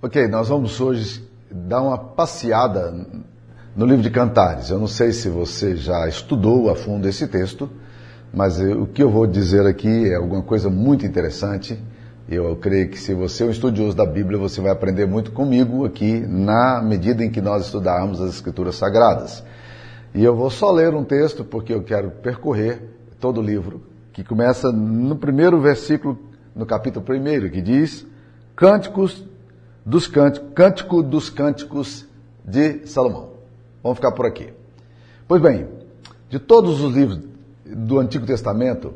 [0.00, 2.94] Ok, nós vamos hoje dar uma passeada
[3.74, 4.70] no livro de Cantares.
[4.70, 7.68] Eu não sei se você já estudou a fundo esse texto,
[8.32, 11.76] mas o que eu vou dizer aqui é alguma coisa muito interessante.
[12.28, 15.84] Eu creio que se você é um estudioso da Bíblia, você vai aprender muito comigo
[15.84, 19.42] aqui na medida em que nós estudarmos as Escrituras Sagradas.
[20.14, 22.80] E eu vou só ler um texto porque eu quero percorrer
[23.18, 26.16] todo o livro, que começa no primeiro versículo,
[26.54, 28.06] no capítulo primeiro, que diz:
[28.54, 29.27] Cânticos
[29.88, 32.06] dos cânticos, Cântico dos Cânticos
[32.44, 33.30] de Salomão.
[33.82, 34.52] Vamos ficar por aqui.
[35.26, 35.66] Pois bem,
[36.28, 37.20] de todos os livros
[37.64, 38.92] do Antigo Testamento,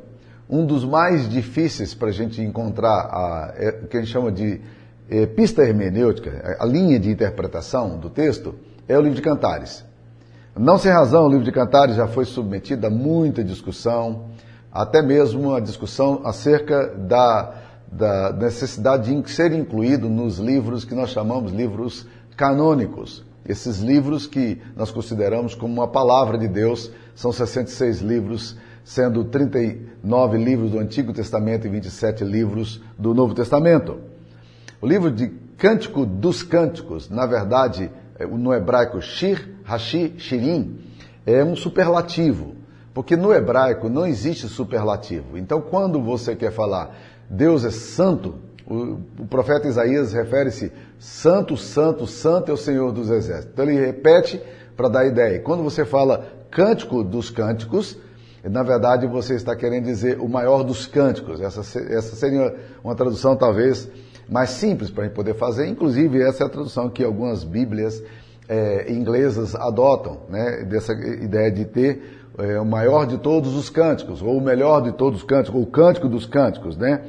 [0.51, 4.61] um dos mais difíceis para a gente encontrar a, é, que a gente chama de
[5.09, 8.55] é, pista hermenêutica, a linha de interpretação do texto,
[8.87, 9.83] é o livro de Cantares.
[10.55, 14.27] Não sem razão, o livro de Cantares já foi submetido a muita discussão,
[14.71, 17.62] até mesmo a discussão acerca da
[17.93, 22.07] da necessidade de ser incluído nos livros que nós chamamos livros
[22.37, 23.23] canônicos.
[23.47, 30.39] Esses livros que nós consideramos como uma palavra de Deus, são 66 livros, sendo 39
[30.39, 33.99] livros do Antigo Testamento e 27 livros do Novo Testamento.
[34.81, 40.79] O livro de Cântico dos Cânticos, na verdade, é, no hebraico Shir, Hashi, Shirim,
[41.27, 42.57] é um superlativo,
[42.95, 45.37] porque no hebraico não existe superlativo.
[45.37, 46.97] Então, quando você quer falar
[47.33, 48.35] Deus é santo,
[48.67, 53.51] o, o profeta Isaías refere-se santo, santo, santo é o Senhor dos Exércitos.
[53.55, 54.39] Então ele repete
[54.77, 55.41] para dar ideia.
[55.41, 57.97] Quando você fala cântico dos cânticos,
[58.45, 61.41] na verdade você está querendo dizer o maior dos cânticos.
[61.41, 63.89] Essa, essa seria uma tradução talvez
[64.29, 65.67] mais simples para a gente poder fazer.
[65.67, 68.03] Inclusive, essa é a tradução que algumas Bíblias
[68.47, 70.65] é, inglesas adotam, né?
[70.65, 74.93] dessa ideia de ter é, o maior de todos os cânticos, ou o melhor de
[74.93, 77.03] todos os cânticos, ou o cântico dos cânticos, né?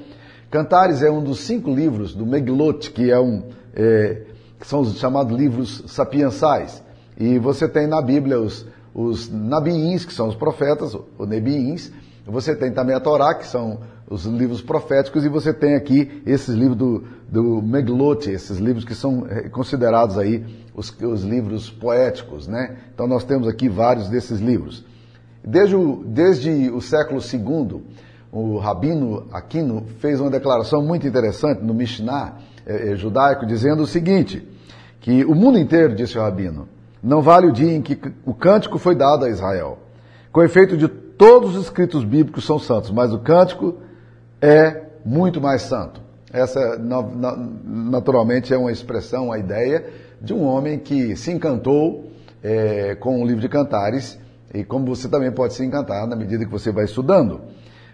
[0.50, 3.44] Cantares é um dos cinco livros do Meglot, que é um,
[3.76, 4.22] é,
[4.62, 6.84] são os chamados livros sapiensais.
[7.18, 11.92] E você tem na Bíblia os, os nabiins, que são os profetas, ou nebiins.
[12.26, 16.54] Você tem também a Torá, que são os livros proféticos, e você tem aqui esses
[16.54, 20.46] livros do, do Meglot, esses livros que são é, considerados aí
[20.76, 22.78] os, os livros poéticos, né?
[22.94, 24.86] Então nós temos aqui vários desses livros.
[25.46, 27.82] Desde o, desde o século II,
[28.32, 33.88] o Rabino Aquino fez uma declaração muito interessante no Mishnah é, é, judaico, dizendo o
[33.88, 34.48] seguinte,
[35.02, 36.68] que o mundo inteiro, disse o Rabino,
[37.04, 39.78] não vale o dia em que o cântico foi dado a Israel.
[40.32, 43.76] Com efeito de todos os escritos bíblicos são santos, mas o cântico
[44.42, 46.02] é muito mais santo.
[46.32, 46.80] Essa,
[47.64, 49.86] naturalmente, é uma expressão, uma ideia
[50.22, 52.10] de um homem que se encantou
[52.42, 54.18] é, com o livro de Cantares,
[54.54, 57.42] e como você também pode se encantar na medida que você vai estudando.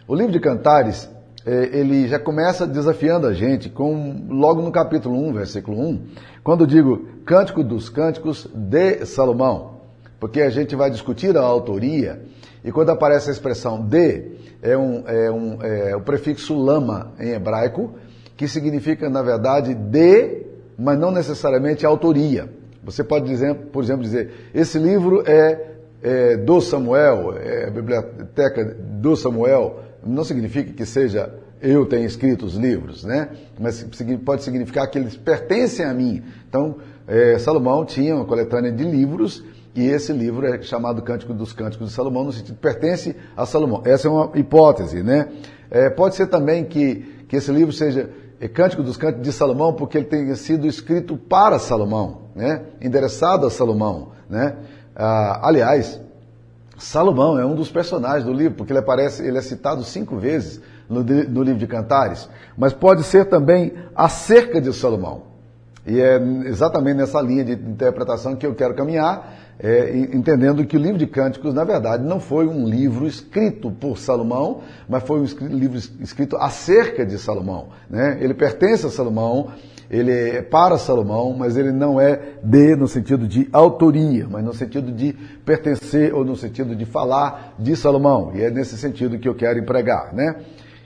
[0.08, 1.10] O livro de Cantares,
[1.46, 6.08] é, ele já começa desafiando a gente, com, logo no capítulo 1, versículo 1,
[6.44, 9.80] quando digo Cântico dos Cânticos de Salomão,
[10.20, 12.22] porque a gente vai discutir a autoria,
[12.64, 14.32] e quando aparece a expressão de,
[14.62, 17.94] é, um, é, um, é o prefixo lama em hebraico,
[18.36, 20.46] que significa, na verdade, de,
[20.78, 22.50] mas não necessariamente autoria.
[22.84, 25.69] Você pode dizer, por exemplo, dizer, esse livro é,
[26.02, 32.56] é do Samuel, é biblioteca do Samuel, não significa que seja eu tenho escrito os
[32.56, 33.30] livros, né?
[33.60, 33.86] Mas
[34.24, 36.24] pode significar que eles pertencem a mim.
[36.48, 36.78] Então,
[37.08, 39.44] é, Salomão tinha uma coletânea de livros
[39.76, 43.82] e esse livro é chamado Cântico dos Cânticos de Salomão, no sentido pertence a Salomão.
[43.86, 45.28] Essa é uma hipótese, né?
[45.70, 48.10] É, pode ser também que, que esse livro seja
[48.40, 52.62] é, Cântico dos Cânticos de Salomão porque ele tenha sido escrito para Salomão, né?
[52.82, 54.56] Endereçado a Salomão, né?
[55.02, 55.98] Ah, aliás,
[56.78, 60.60] Salomão é um dos personagens do livro, porque ele aparece, ele é citado cinco vezes
[60.90, 62.28] no, no, livro de Cantares,
[62.58, 65.24] mas pode ser também acerca de Salomão.
[65.88, 70.80] E é exatamente nessa linha de interpretação que eu quero caminhar, é, entendendo que o
[70.80, 75.48] livro de Cânticos, na verdade, não foi um livro escrito por Salomão, mas foi um
[75.48, 77.70] livro escrito acerca de Salomão.
[77.90, 78.18] Né?
[78.20, 79.52] Ele pertence a Salomão,
[79.90, 84.54] ele é para Salomão, mas ele não é de no sentido de autoria, mas no
[84.54, 85.14] sentido de
[85.44, 88.32] pertencer ou no sentido de falar de Salomão.
[88.36, 90.36] E é nesse sentido que eu quero empregar, né?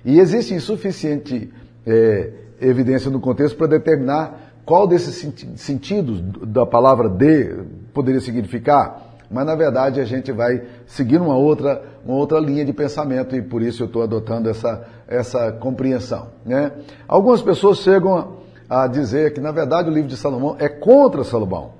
[0.05, 1.51] E existe insuficiente
[1.85, 5.15] é, evidência no contexto para determinar qual desses
[5.57, 7.53] sentidos da palavra de
[7.93, 12.71] poderia significar, mas na verdade a gente vai seguir uma outra, uma outra linha de
[12.71, 16.27] pensamento e por isso eu estou adotando essa, essa compreensão.
[16.45, 16.71] Né?
[17.07, 21.71] Algumas pessoas chegam a dizer que, na verdade, o livro de Salomão é contra Salomão.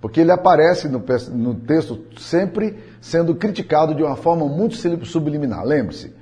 [0.00, 1.02] Porque ele aparece no,
[1.32, 4.76] no texto sempre sendo criticado de uma forma muito
[5.06, 5.64] subliminar.
[5.64, 6.12] Lembre-se,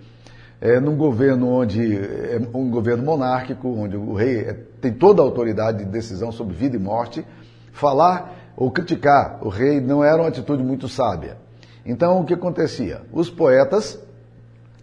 [0.60, 5.24] é num governo onde é um governo monárquico, onde o rei é tem toda a
[5.24, 7.26] autoridade de decisão sobre vida e morte,
[7.72, 11.36] falar ou criticar o rei não era uma atitude muito sábia.
[11.84, 13.02] Então, o que acontecia?
[13.12, 13.98] Os poetas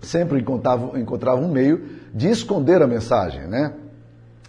[0.01, 3.73] sempre encontravam, encontravam um meio de esconder a mensagem, né?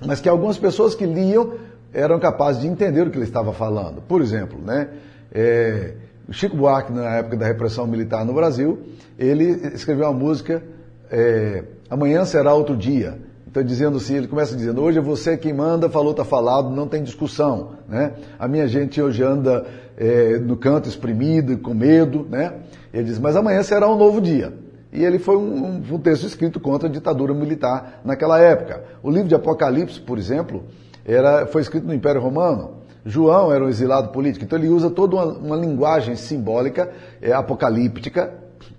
[0.05, 1.55] Mas que algumas pessoas que liam
[1.93, 4.01] eram capazes de entender o que ele estava falando.
[4.03, 4.89] Por exemplo, né?
[5.33, 5.95] É,
[6.31, 8.79] Chico Buarque, na época da repressão militar no Brasil,
[9.19, 9.45] ele
[9.75, 10.63] escreveu uma música,
[11.11, 13.19] é, Amanhã será outro dia.
[13.49, 16.87] Então, dizendo assim, ele começa dizendo, hoje é você quem manda, falou, está falado, não
[16.87, 17.73] tem discussão.
[17.89, 18.13] Né?
[18.39, 22.25] A minha gente hoje anda é, no canto exprimido, com medo.
[22.31, 22.53] Né?
[22.95, 24.53] Ele diz, mas amanhã será um novo dia.
[24.93, 28.85] E ele foi um, um, texto escrito contra a ditadura militar naquela época.
[29.03, 30.65] O livro de Apocalipse, por exemplo,
[31.05, 32.81] era, foi escrito no Império Romano.
[33.05, 36.91] João era um exilado político, então ele usa toda uma, uma linguagem simbólica
[37.23, 38.35] é, apocalíptica.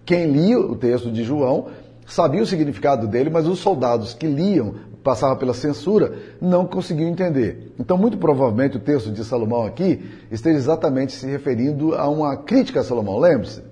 [0.06, 1.68] Quem lia o texto de João
[2.06, 7.74] sabia o significado dele, mas os soldados que liam, passavam pela censura, não conseguiam entender.
[7.80, 12.82] Então, muito provavelmente, o texto de Salomão aqui esteja exatamente se referindo a uma crítica
[12.82, 13.18] a Salomão.
[13.18, 13.64] Lembre-se,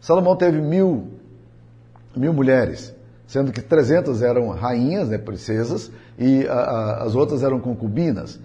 [0.00, 1.08] Salomão teve mil,
[2.16, 2.94] mil mulheres,
[3.26, 8.40] sendo que 300 eram rainhas, né, princesas, e a, a, as outras eram concubinas.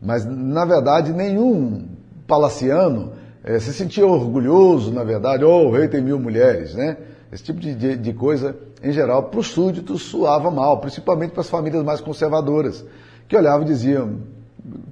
[0.00, 1.86] Mas, na verdade, nenhum
[2.26, 3.12] palaciano
[3.44, 6.96] eh, se sentia orgulhoso, na verdade, oh, o rei tem mil mulheres, né?
[7.32, 11.42] Esse tipo de, de, de coisa, em geral, para os súditos soava mal, principalmente para
[11.42, 12.84] as famílias mais conservadoras,
[13.28, 14.18] que olhavam e diziam: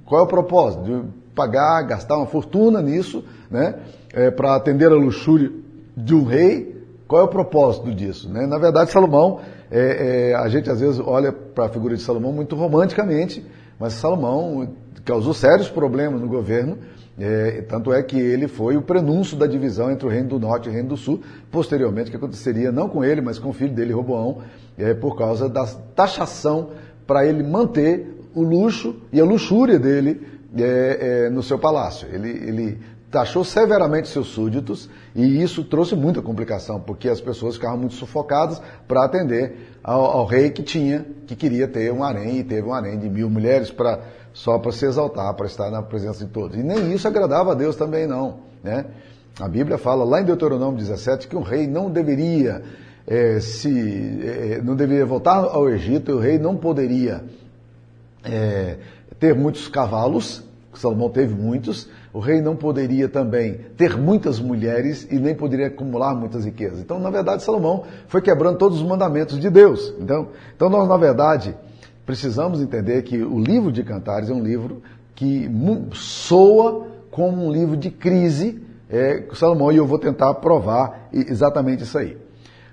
[0.05, 0.83] qual é o propósito?
[0.83, 1.03] De
[1.35, 3.75] pagar, gastar uma fortuna nisso, né,
[4.13, 5.51] é, para atender a luxúria
[5.95, 6.78] de um rei?
[7.09, 8.29] Qual é o propósito disso?
[8.29, 8.47] Né?
[8.47, 12.31] Na verdade, Salomão, é, é, a gente às vezes olha para a figura de Salomão
[12.31, 13.45] muito romanticamente,
[13.77, 14.69] mas Salomão
[15.03, 16.77] causou sérios problemas no governo
[17.19, 20.67] é, tanto é que ele foi o prenúncio da divisão entre o Reino do Norte
[20.67, 21.19] e o Reino do Sul,
[21.51, 24.37] posteriormente, que aconteceria não com ele, mas com o filho dele, Roboão,
[24.77, 26.69] é, por causa da taxação
[27.05, 32.07] para ele manter o luxo e a luxúria dele é, é, no seu palácio.
[32.09, 32.79] Ele, ele
[33.11, 38.61] taxou severamente seus súditos e isso trouxe muita complicação, porque as pessoas ficavam muito sufocadas
[38.87, 42.73] para atender ao, ao, rei que tinha, que queria ter um harém e teve um
[42.73, 43.99] harém de mil mulheres para
[44.31, 46.55] só para se exaltar, para estar na presença de todos.
[46.55, 48.41] E nem isso agradava a Deus também não.
[48.63, 48.85] Né?
[49.39, 52.61] A Bíblia fala lá em Deuteronômio 17 que um rei não deveria
[53.07, 57.23] é, se é, não deveria voltar ao Egito, o rei não poderia
[58.23, 58.77] é,
[59.19, 60.43] ter muitos cavalos,
[60.79, 66.15] Salomão teve muitos, o rei não poderia também ter muitas mulheres e nem poderia acumular
[66.15, 66.79] muitas riquezas.
[66.79, 69.93] Então, na verdade, Salomão foi quebrando todos os mandamentos de Deus.
[69.99, 71.55] Então, então nós, na verdade,
[72.05, 74.81] precisamos entender que o livro de Cantares é um livro
[75.13, 75.51] que
[75.91, 81.97] soa como um livro de crise, é, Salomão, e eu vou tentar provar exatamente isso
[81.97, 82.17] aí.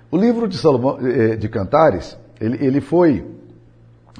[0.09, 3.25] O livro de, Salomão, é, de Cantares, ele, ele foi,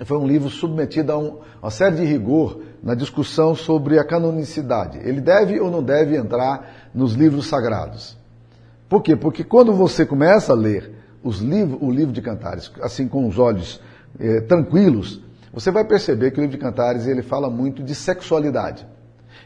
[0.05, 4.99] foi um livro submetido a um, uma série de rigor na discussão sobre a canonicidade.
[4.99, 8.17] Ele deve ou não deve entrar nos livros sagrados.
[8.87, 9.15] Por quê?
[9.15, 13.39] Porque quando você começa a ler os livros, o livro de Cantares, assim com os
[13.39, 13.81] olhos
[14.19, 15.21] é, tranquilos,
[15.51, 18.85] você vai perceber que o livro de Cantares ele fala muito de sexualidade.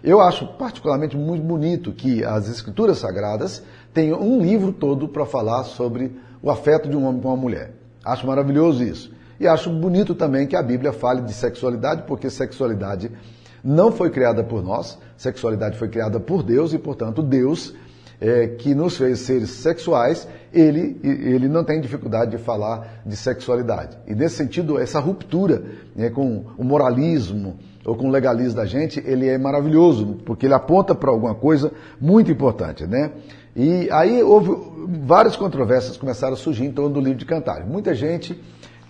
[0.03, 3.63] Eu acho particularmente muito bonito que as escrituras sagradas
[3.93, 7.71] tenham um livro todo para falar sobre o afeto de um homem com uma mulher.
[8.03, 9.13] Acho maravilhoso isso.
[9.41, 13.11] E acho bonito também que a Bíblia fale de sexualidade, porque sexualidade
[13.63, 17.73] não foi criada por nós, sexualidade foi criada por Deus e, portanto, Deus
[18.19, 23.97] é, que nos fez seres sexuais, ele, ele não tem dificuldade de falar de sexualidade.
[24.07, 25.63] E nesse sentido, essa ruptura
[25.95, 30.53] né, com o moralismo ou com o legalismo da gente, ele é maravilhoso, porque ele
[30.53, 32.85] aponta para alguma coisa muito importante.
[32.85, 33.09] Né?
[33.55, 34.51] E aí houve
[35.03, 37.67] várias controvérsias começaram a surgir em torno do livro de Cantares.
[37.67, 38.39] Muita gente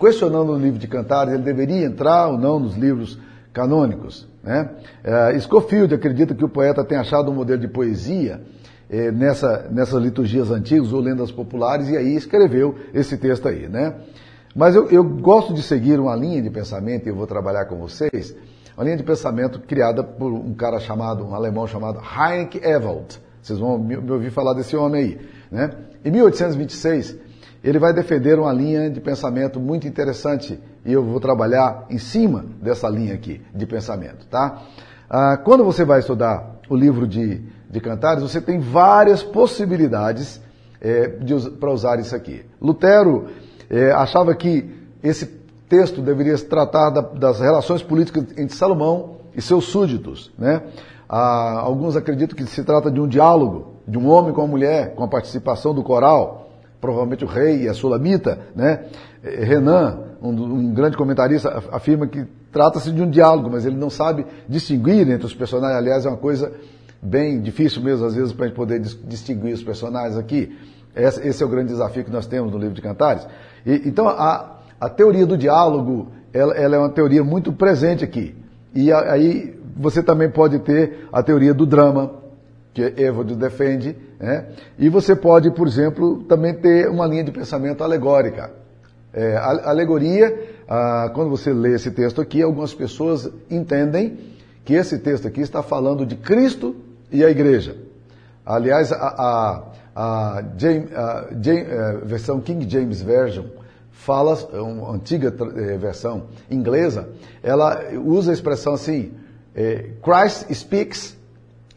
[0.01, 3.19] questionando o livro de Cantares, ele deveria entrar ou não nos livros
[3.53, 4.27] canônicos.
[4.43, 4.67] Né?
[5.05, 8.41] Uh, Scofield acredita que o poeta tem achado um modelo de poesia
[8.89, 13.95] é, nessa, nessas liturgias antigas ou lendas populares, e aí escreveu esse texto aí, né?
[14.53, 17.77] Mas eu, eu gosto de seguir uma linha de pensamento, e eu vou trabalhar com
[17.77, 18.35] vocês,
[18.75, 23.17] uma linha de pensamento criada por um cara chamado, um alemão chamado Heinrich Ewald.
[23.41, 25.69] Vocês vão me, me ouvir falar desse homem aí, né?
[26.03, 27.17] Em 1826,
[27.63, 32.45] ele vai defender uma linha de pensamento muito interessante, e eu vou trabalhar em cima
[32.61, 34.61] dessa linha aqui de pensamento, tá?
[35.09, 40.41] Ah, quando você vai estudar o livro de de cantares, você tem várias possibilidades
[40.81, 41.07] é,
[41.59, 42.45] para usar isso aqui.
[42.61, 43.27] Lutero
[43.69, 44.69] é, achava que
[45.01, 45.25] esse
[45.69, 50.31] texto deveria se tratar da, das relações políticas entre Salomão e seus súditos.
[50.37, 50.61] Né?
[51.07, 54.93] Ah, alguns acreditam que se trata de um diálogo de um homem com a mulher,
[54.93, 56.40] com a participação do coral,
[56.81, 58.39] provavelmente o rei a sulamita.
[58.55, 58.85] Né?
[59.23, 63.89] É, Renan, um, um grande comentarista, afirma que trata-se de um diálogo, mas ele não
[63.89, 65.77] sabe distinguir entre os personagens.
[65.77, 66.51] Aliás, é uma coisa
[67.01, 70.57] bem difícil mesmo, às vezes, para a gente poder distinguir os personagens aqui.
[70.95, 73.25] Esse é o grande desafio que nós temos no livro de Cantares.
[73.65, 78.35] E, então, a, a teoria do diálogo, ela, ela, é uma teoria muito presente aqui.
[78.73, 82.20] E aí você também pode ter a teoria do drama,
[82.73, 84.47] que Évode defende, né?
[84.79, 88.51] e você pode, por exemplo, também ter uma linha de pensamento alegórica.
[89.13, 90.33] É, alegoria,
[91.13, 94.17] quando você lê esse texto aqui, algumas pessoas entendem
[94.63, 96.75] que esse texto aqui está falando de Cristo
[97.11, 97.75] e a igreja.
[98.45, 100.89] Aliás, a, a, James,
[101.41, 103.45] James, a versão King James Version
[104.01, 107.09] fala, uma antiga eh, versão inglesa,
[107.43, 109.11] ela usa a expressão assim,
[109.55, 111.15] eh, Christ speaks,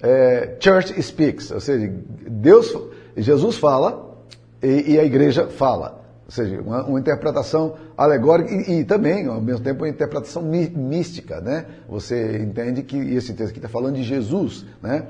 [0.04, 1.90] eh, church speaks, ou seja,
[2.28, 2.76] Deus,
[3.16, 4.18] Jesus fala
[4.62, 6.04] e, e a igreja fala.
[6.26, 11.40] Ou seja, uma, uma interpretação alegórica e, e, também, ao mesmo tempo, uma interpretação mística,
[11.40, 11.66] né?
[11.88, 15.06] Você entende que esse texto aqui está falando de Jesus, né?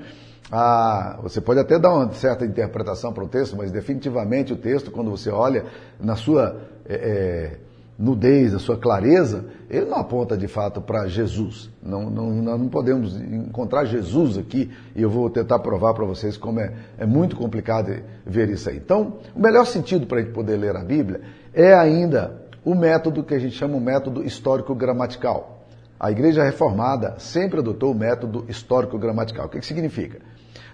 [0.50, 4.90] Ah, você pode até dar uma certa interpretação para o texto, mas definitivamente o texto,
[4.90, 5.64] quando você olha
[5.98, 7.58] na sua é, é,
[7.98, 11.70] nudez, na sua clareza, ele não aponta de fato para Jesus.
[11.82, 16.36] Não, não, nós não podemos encontrar Jesus aqui e eu vou tentar provar para vocês
[16.36, 17.94] como é, é muito complicado
[18.26, 18.76] ver isso aí.
[18.76, 21.20] Então, o melhor sentido para a gente poder ler a Bíblia
[21.52, 25.66] é ainda o método que a gente chama o método histórico-gramatical.
[25.98, 29.46] A Igreja Reformada sempre adotou o método histórico-gramatical.
[29.46, 30.18] O que, que significa?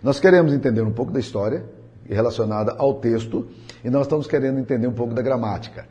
[0.02, 1.64] Nós queremos entender um pouco da história
[2.08, 3.46] relacionada ao texto
[3.84, 5.86] e nós estamos querendo entender um pouco da gramática.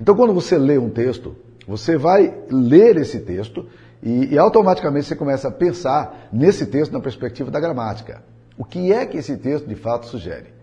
[0.00, 1.36] Então, quando você lê um texto,
[1.66, 3.66] você vai ler esse texto
[4.02, 8.22] e, e automaticamente você começa a pensar nesse texto na perspectiva da gramática.
[8.58, 10.54] O que é que esse texto de fato sugere?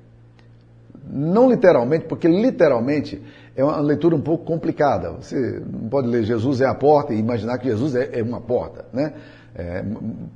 [1.06, 3.22] Não literalmente, porque literalmente
[3.56, 5.12] é uma leitura um pouco complicada.
[5.12, 8.40] Você não pode ler Jesus é a porta e imaginar que Jesus é, é uma
[8.40, 9.14] porta, né?
[9.56, 9.84] É,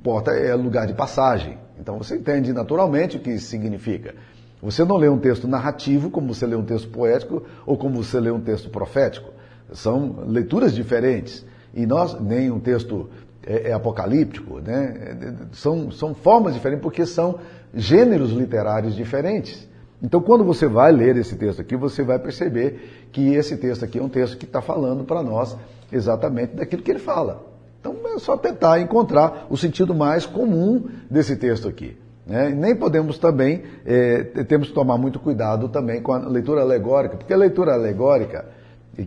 [0.02, 1.58] porta é lugar de passagem.
[1.80, 4.14] Então você entende naturalmente o que isso significa.
[4.62, 8.18] Você não lê um texto narrativo como você lê um texto poético ou como você
[8.18, 9.30] lê um texto profético.
[9.72, 11.44] São leituras diferentes.
[11.74, 13.08] E nós, nem um texto
[13.46, 15.16] é, é apocalíptico, né?
[15.52, 17.38] São, são formas diferentes porque são
[17.74, 19.68] gêneros literários diferentes.
[20.02, 23.98] Então, quando você vai ler esse texto aqui, você vai perceber que esse texto aqui
[23.98, 25.56] é um texto que está falando para nós
[25.92, 27.44] exatamente daquilo que ele fala.
[27.80, 31.96] Então, é só tentar encontrar o sentido mais comum desse texto aqui.
[32.28, 32.50] Né?
[32.50, 37.32] Nem podemos também, é, temos que tomar muito cuidado também com a leitura alegórica, porque
[37.32, 38.44] a leitura alegórica,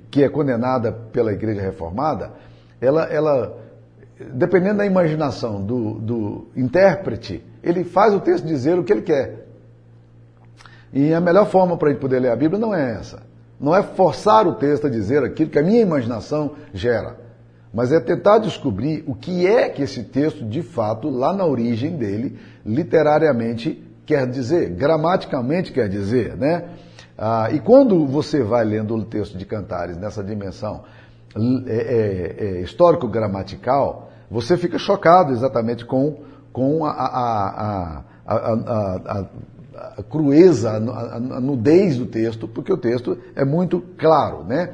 [0.09, 2.31] que é condenada pela Igreja Reformada,
[2.81, 3.57] ela, ela
[4.33, 9.45] dependendo da imaginação do, do intérprete, ele faz o texto dizer o que ele quer.
[10.91, 13.21] E a melhor forma para ele poder ler a Bíblia não é essa.
[13.59, 17.17] Não é forçar o texto a dizer aquilo que a minha imaginação gera
[17.73, 21.95] mas é tentar descobrir o que é que esse texto, de fato, lá na origem
[21.95, 26.65] dele, literariamente quer dizer, gramaticalmente quer dizer, né?
[27.17, 30.83] Ah, e quando você vai lendo o texto de Cantares nessa dimensão
[31.67, 36.17] é, é, é, histórico-gramatical, você fica chocado exatamente com,
[36.51, 39.25] com a, a, a,
[39.97, 44.73] a crueza, a, nudez do texto, porque o texto é muito claro, né?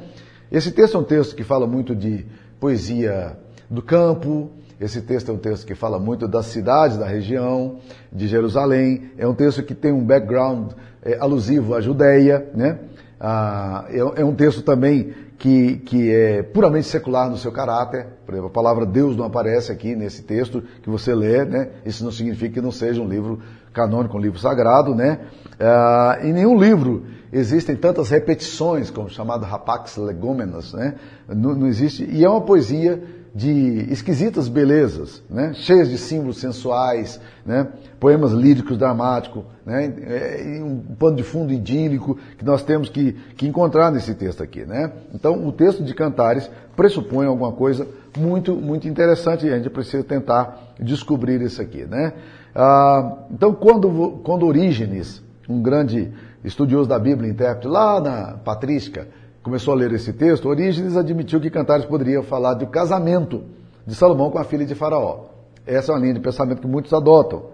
[0.50, 2.26] Esse texto é um texto que fala muito de
[2.58, 3.36] poesia
[3.68, 4.50] do campo.
[4.80, 7.78] Esse texto é um texto que fala muito das cidades da região,
[8.12, 9.10] de Jerusalém.
[9.18, 10.72] É um texto que tem um background
[11.02, 12.48] é, alusivo à Judéia.
[12.54, 12.78] Né?
[13.20, 18.06] Ah, é, é, um texto também que, que é puramente secular no seu caráter.
[18.24, 21.44] Por exemplo, a palavra Deus não aparece aqui nesse texto que você lê.
[21.44, 21.70] Né?
[21.84, 23.40] Isso não significa que não seja um livro
[23.72, 24.94] canônico, um livro sagrado.
[24.94, 25.20] Né?
[25.58, 30.94] Ah, em nenhum livro existem tantas repetições, como chamado rapax legômenas, né?
[31.28, 32.04] Não, não, existe.
[32.04, 33.02] E é uma poesia
[33.34, 35.52] de esquisitas belezas, né?
[35.54, 37.68] cheias de símbolos sensuais, né?
[38.00, 39.92] poemas líricos dramáticos, né?
[40.02, 44.64] É, um pano de fundo idílico que nós temos que, que encontrar nesse texto aqui.
[44.64, 44.92] Né?
[45.14, 50.02] Então, o texto de Cantares pressupõe alguma coisa muito, muito interessante e a gente precisa
[50.02, 51.84] tentar descobrir isso aqui.
[51.84, 52.12] Né?
[52.54, 56.12] Ah, então, quando, quando Orígenes, um grande
[56.44, 59.06] estudioso da Bíblia, intérprete, lá na Patrística,
[59.48, 63.44] começou a ler esse texto, Orígenes admitiu que Cantares poderia falar do casamento
[63.86, 65.24] de Salomão com a filha de Faraó.
[65.66, 67.44] Essa é uma linha de pensamento que muitos adotam.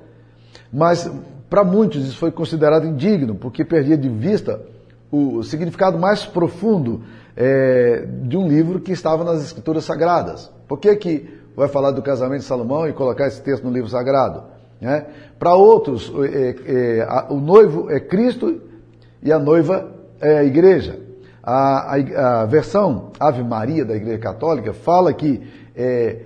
[0.73, 1.09] Mas,
[1.49, 4.61] para muitos, isso foi considerado indigno, porque perdia de vista
[5.09, 7.03] o significado mais profundo
[7.37, 10.51] é, de um livro que estava nas Escrituras Sagradas.
[10.67, 13.89] Por que, que vai falar do casamento de Salomão e colocar esse texto no livro
[13.89, 14.43] sagrado?
[14.81, 15.07] Né?
[15.39, 18.61] Para outros, é, é, a, o noivo é Cristo
[19.23, 21.04] e a noiva é a igreja.
[21.47, 25.43] A, a, a, versão Ave Maria da Igreja Católica fala que
[25.77, 26.23] é,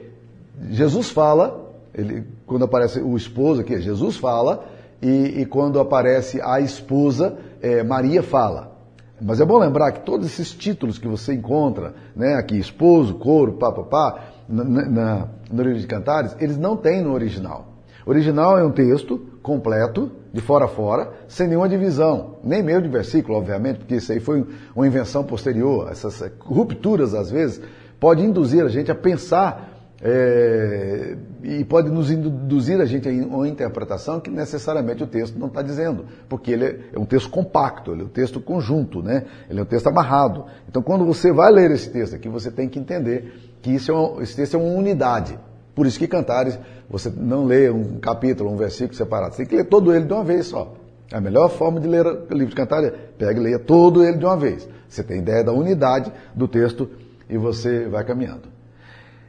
[0.71, 4.65] Jesus fala, ele, quando aparece o esposo aqui, Jesus fala,
[5.03, 8.77] e, e quando aparece a esposa, é, Maria fala.
[9.21, 13.55] Mas é bom lembrar que todos esses títulos que você encontra, né, aqui, esposo, coro,
[13.55, 17.67] papapá, na, na, no livro de Cantares, eles não têm no original.
[18.07, 22.83] O original é um texto completo, de fora a fora, sem nenhuma divisão, nem meio
[22.83, 25.89] de versículo, obviamente, porque isso aí foi uma invenção posterior.
[25.91, 27.61] Essas rupturas, às vezes,
[27.99, 33.49] pode induzir a gente a pensar é, e pode nos induzir a gente a uma
[33.49, 38.03] interpretação que necessariamente o texto não está dizendo, porque ele é um texto compacto, ele
[38.03, 39.25] é um texto conjunto, né?
[39.51, 40.45] ele é um texto amarrado.
[40.69, 43.95] Então, quando você vai ler esse texto aqui, você tem que entender que isso é
[43.95, 45.39] uma, esse texto é uma unidade.
[45.79, 46.59] Por isso que Cantares,
[46.91, 50.13] você não lê um capítulo, um versículo separado, você tem que ler todo ele de
[50.13, 50.75] uma vez só.
[51.13, 54.17] A melhor forma de ler o livro de Cantares é pegue e leia todo ele
[54.17, 54.69] de uma vez.
[54.89, 56.91] Você tem ideia da unidade do texto
[57.31, 58.49] e você vai caminhando.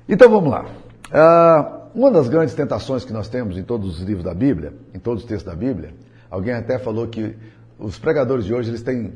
[0.08, 0.66] Então vamos lá.
[1.12, 4.98] Uh, uma das grandes tentações que nós temos em todos os livros da Bíblia, em
[4.98, 5.94] todos os textos da Bíblia,
[6.32, 7.36] alguém até falou que
[7.78, 9.14] os pregadores de hoje eles têm,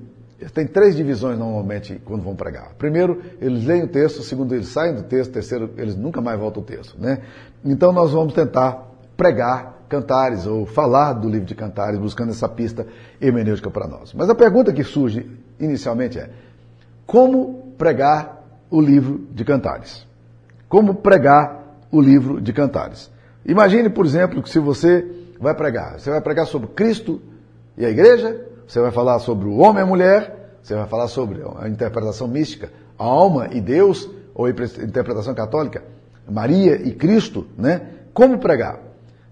[0.51, 2.73] têm três divisões normalmente quando vão pregar.
[2.77, 6.61] Primeiro, eles leem o texto, segundo, eles saem do texto, terceiro, eles nunca mais voltam
[6.61, 6.99] ao texto.
[6.99, 7.19] Né?
[7.63, 12.87] Então nós vamos tentar pregar cantares ou falar do livro de cantares, buscando essa pista
[13.21, 14.13] hermenêutica para nós.
[14.13, 16.29] Mas a pergunta que surge inicialmente é:
[17.05, 20.11] como pregar o livro de cantares?
[20.73, 23.11] como pregar o livro de Cantares.
[23.45, 25.05] Imagine, por exemplo, que se você
[25.39, 27.21] vai pregar, você vai pregar sobre Cristo
[27.77, 31.07] e a igreja, você vai falar sobre o homem e a mulher, você vai falar
[31.07, 35.83] sobre a interpretação mística, a alma e Deus, ou a interpretação católica,
[36.29, 37.81] Maria e Cristo, né?
[38.13, 38.79] Como pregar?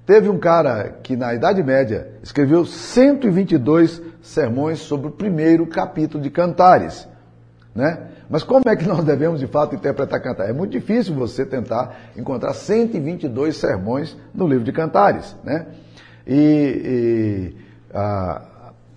[0.06, 6.30] Teve um cara que na Idade Média escreveu 122 sermões sobre o primeiro capítulo de
[6.30, 7.08] Cantares,
[7.74, 8.08] né?
[8.30, 10.50] Mas como é que nós devemos de fato interpretar cantar?
[10.50, 15.68] É muito difícil você tentar encontrar 122 sermões no livro de Cantares, né?
[16.26, 17.56] E, e
[17.94, 18.42] a,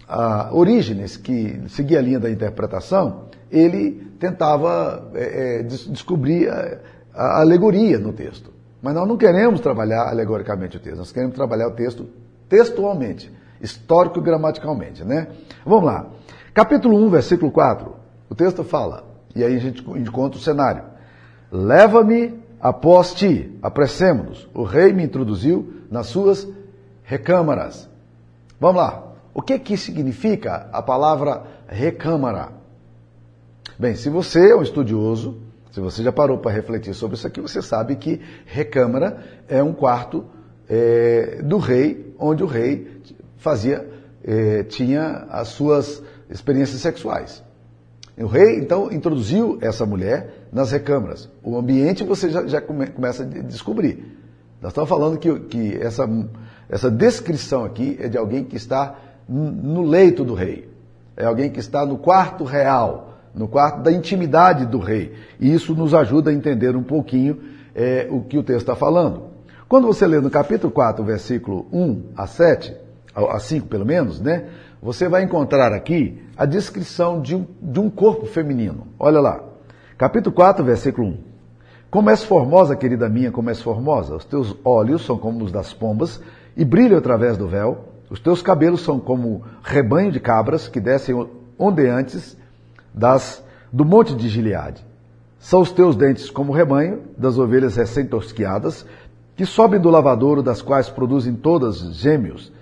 [0.09, 6.79] a Orígenes, que seguia a linha da interpretação, ele tentava é, é, descobrir a,
[7.15, 8.53] a alegoria no texto.
[8.83, 12.07] Mas nós não queremos trabalhar alegoricamente o texto, nós queremos trabalhar o texto
[12.49, 15.29] textualmente, histórico-gramaticalmente, né?
[15.65, 16.07] Vamos lá.
[16.53, 17.95] Capítulo 1, versículo 4.
[18.29, 20.85] O texto fala: e aí a gente encontra o cenário.
[21.51, 24.49] Leva-me após ti, apressemos-nos.
[24.55, 26.47] O rei me introduziu nas suas
[27.03, 27.89] recâmaras.
[28.61, 29.14] Vamos lá.
[29.35, 32.53] O que que significa a palavra recâmara?
[33.77, 35.39] Bem, se você é um estudioso,
[35.73, 39.19] se você já parou para refletir sobre isso aqui, você sabe que recâmara
[39.49, 40.25] é um quarto
[40.69, 43.03] é, do rei, onde o rei
[43.37, 43.91] fazia,
[44.23, 47.43] é, tinha as suas experiências sexuais.
[48.17, 51.29] O rei, então, introduziu essa mulher nas recâmaras.
[51.43, 54.17] O ambiente você já, já come, começa a descobrir.
[54.63, 56.09] Nós estamos falando que, que essa,
[56.69, 58.97] essa descrição aqui é de alguém que está
[59.29, 60.69] no leito do rei.
[61.17, 65.15] É alguém que está no quarto real, no quarto da intimidade do rei.
[65.41, 67.41] E isso nos ajuda a entender um pouquinho
[67.75, 69.35] é, o que o texto está falando.
[69.69, 72.77] Quando você lê no capítulo 4, versículo 1 a 7,
[73.15, 74.49] a 5 pelo menos, né?
[74.85, 78.87] você vai encontrar aqui a descrição de um, de um corpo feminino.
[78.99, 79.43] Olha lá.
[79.97, 81.19] Capítulo 4, versículo 1.
[81.91, 84.17] Como és formosa, querida minha, como és formosa.
[84.17, 86.21] Os teus olhos são como os das pombas
[86.55, 87.94] e brilham através do véu.
[88.11, 92.37] Os teus cabelos são como rebanho de cabras que descem ondeantes
[92.93, 94.85] das, do monte de Gileade.
[95.39, 98.87] São os teus dentes como rebanho das ovelhas recém-tosquiadas,
[99.37, 102.53] que sobem do lavadouro, das quais produzem todas gêmeos,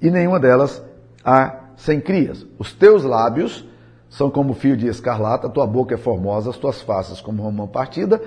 [0.00, 0.82] e nenhuma delas
[1.24, 2.46] há sem crias.
[2.58, 3.66] Os teus lábios
[4.08, 7.66] são como fio de escarlata, a tua boca é formosa, as tuas faces como romã
[7.66, 8.20] partida,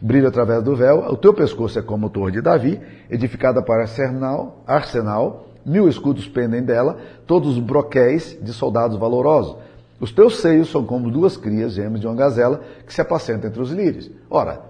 [0.00, 3.82] brilha através do véu, o teu pescoço é como o torre de Davi, edificada para
[3.82, 9.56] arsenal, arsenal, mil escudos pendem dela, todos os broquéis de soldados valorosos.
[10.00, 13.60] Os teus seios são como duas crias gêmeas de uma gazela que se apacenta entre
[13.60, 14.10] os lírios.
[14.28, 14.60] Ora,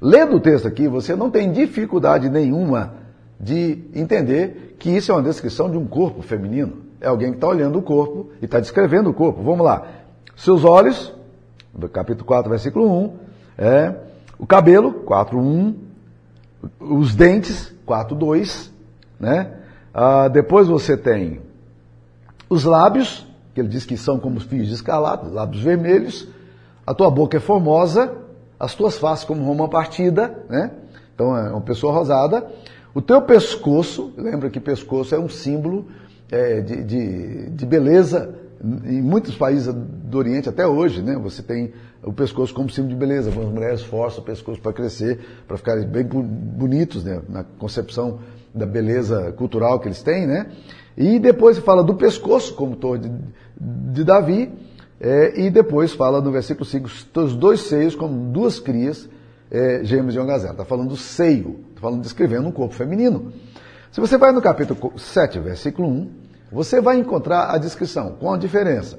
[0.00, 2.94] lendo o texto aqui, você não tem dificuldade nenhuma
[3.38, 6.78] de entender que isso é uma descrição de um corpo feminino.
[7.00, 9.42] É alguém que está olhando o corpo e está descrevendo o corpo.
[9.42, 9.86] Vamos lá.
[10.36, 11.14] Seus olhos,
[11.92, 13.12] capítulo 4, versículo 1,
[13.58, 13.94] é,
[14.38, 15.74] o cabelo, 4, 1,
[16.80, 18.72] os dentes, 4, 2,
[19.18, 19.59] né?
[19.92, 21.40] Ah, depois você tem
[22.48, 26.28] os lábios, que ele diz que são como os fios de escarlate, lábios vermelhos,
[26.86, 28.12] a tua boca é formosa,
[28.58, 30.70] as tuas faces como romã partida, né?
[31.14, 32.46] Então é uma pessoa rosada.
[32.94, 35.86] O teu pescoço, lembra que pescoço é um símbolo
[36.30, 38.34] é, de, de, de, beleza
[38.84, 41.72] em muitos países do Oriente, até hoje, né, você tem
[42.02, 43.30] o pescoço como símbolo de beleza.
[43.30, 48.18] As mulheres forçam o pescoço para crescer, para ficarem bem bonitos né, na concepção
[48.54, 50.26] da beleza cultural que eles têm.
[50.26, 50.46] Né?
[50.96, 53.12] E depois fala do pescoço como torre de,
[53.58, 54.52] de Davi,
[55.00, 59.08] é, e depois fala no versículo 5, os dois seios como duas crias
[59.50, 60.52] é, gêmeos de uma gazela.
[60.52, 63.32] Está falando do seio, está falando, descrevendo um corpo feminino.
[63.90, 66.10] Se você vai no capítulo 7, versículo 1,
[66.52, 68.98] você vai encontrar a descrição, com a diferença.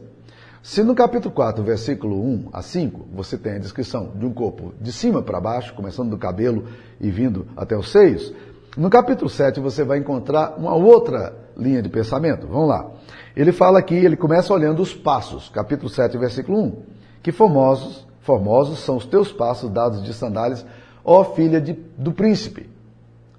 [0.64, 4.74] Se no capítulo 4, versículo 1 a 5, você tem a descrição de um corpo
[4.80, 6.66] de cima para baixo, começando do cabelo
[7.00, 8.34] e vindo até os seios,
[8.78, 12.48] no capítulo 7 você vai encontrar uma outra linha de pensamento.
[12.48, 12.90] Vamos lá.
[13.36, 16.84] Ele fala aqui, ele começa olhando os passos, capítulo 7, versículo 1.
[17.22, 20.66] Que formosos, formosos são os teus passos dados de sandálias,
[21.04, 22.70] ó filha de, do príncipe.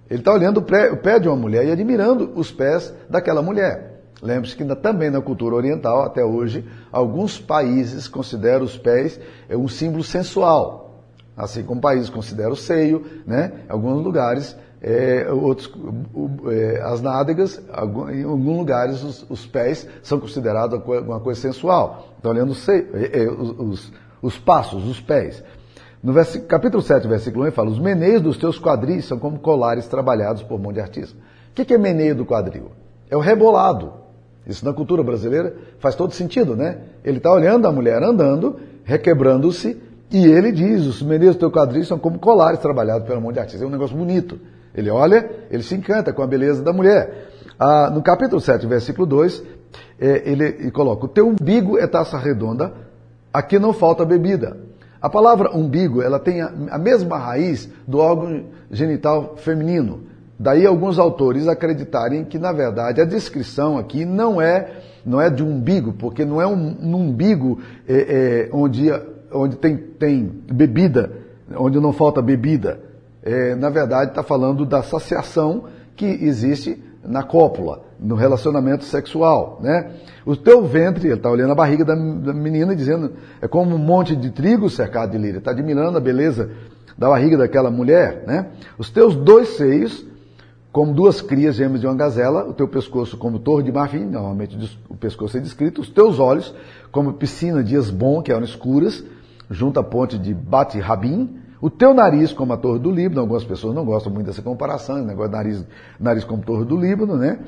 [0.09, 3.41] Ele está olhando o pé, o pé de uma mulher e admirando os pés daquela
[3.41, 4.03] mulher.
[4.23, 9.19] Lembre-se que também na cultura oriental, até hoje, alguns países consideram os pés
[9.49, 11.03] é um símbolo sensual.
[11.37, 13.53] Assim como países consideram o seio, né?
[13.69, 15.73] Alguns lugares, é, outros,
[16.51, 17.63] é, as nádegas,
[18.13, 22.09] em alguns lugares os, os, pés são considerados uma coisa sensual.
[22.19, 25.45] Então, olhando é, é os, os, passos, os pés.
[26.03, 26.13] No
[26.49, 30.43] capítulo 7, versículo 1, ele fala: Os meneios dos teus quadris são como colares trabalhados
[30.43, 31.17] por mão de artista.
[31.51, 32.73] O que é meneio do quadril?
[33.09, 33.93] É o rebolado.
[34.45, 36.79] Isso na cultura brasileira faz todo sentido, né?
[37.05, 41.85] Ele está olhando a mulher andando, requebrando-se, e ele diz: os meneios do teu quadril
[41.85, 43.65] são como colares trabalhados pela mão de artista.
[43.65, 44.41] É um negócio bonito.
[44.75, 47.29] Ele olha, ele se encanta com a beleza da mulher.
[47.59, 49.43] Ah, no capítulo 7, versículo 2,
[50.01, 52.73] é, ele, ele coloca: O teu umbigo é taça redonda,
[53.33, 54.57] aqui não falta bebida.
[55.01, 60.05] A palavra umbigo, ela tem a, a mesma raiz do órgão genital feminino.
[60.39, 64.71] Daí alguns autores acreditarem que, na verdade, a descrição aqui não é,
[65.05, 68.91] não é de um umbigo, porque não é um, um umbigo é, é, onde,
[69.33, 71.13] onde tem, tem bebida,
[71.57, 72.81] onde não falta bebida.
[73.23, 79.59] É, na verdade, está falando da saciação que existe na cópula, no relacionamento sexual.
[79.63, 79.91] Né?
[80.25, 83.79] O teu ventre, ele está olhando a barriga da, menina e dizendo, é como um
[83.79, 85.39] monte de trigo cercado de líria.
[85.39, 86.51] Está admirando a beleza
[86.97, 88.25] da barriga daquela mulher.
[88.27, 88.47] Né?
[88.79, 90.05] Os teus dois seios
[90.73, 94.57] como duas crias gêmeas de uma gazela, o teu pescoço como torre de marfim, normalmente
[94.89, 96.55] o pescoço é descrito, os teus olhos
[96.91, 99.05] como piscina de Esbom, que eram escuras,
[99.51, 103.45] junto à ponte de Bat Rabim, o teu nariz como a torre do Líbano, algumas
[103.45, 105.65] pessoas não gostam muito dessa comparação, esse negócio de nariz,
[105.99, 107.39] nariz como torre do Líbano, né?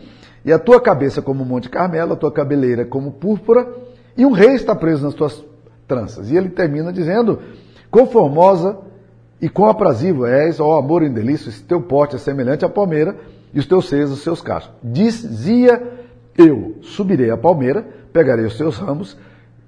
[0.44, 3.68] E a tua cabeça como o Monte Carmelo, a tua cabeleira como púrpura,
[4.16, 5.44] e um rei está preso nas tuas
[5.88, 6.30] tranças.
[6.30, 7.40] E ele termina dizendo,
[7.90, 8.78] conformosa
[9.42, 13.16] e quão aprazível és, ó amor em delícia, esse teu porte é semelhante à palmeira,
[13.52, 14.70] e os teus seios, os seus cachos.
[14.80, 15.82] Dizia
[16.38, 19.16] eu, subirei à palmeira, pegarei os teus ramos,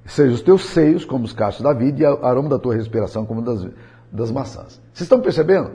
[0.04, 3.26] sejam os teus seios como os cachos da vida, e o aroma da tua respiração
[3.26, 3.66] como das,
[4.12, 4.80] das maçãs.
[4.92, 5.72] Vocês estão percebendo?